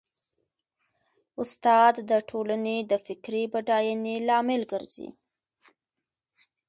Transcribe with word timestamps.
استاد 1.41 1.93
د 2.09 2.11
ټولنې 2.29 2.77
د 2.91 2.93
فکري 3.05 3.43
بډاینې 3.53 4.15
لامل 4.27 4.61
ګرځي. 4.71 5.07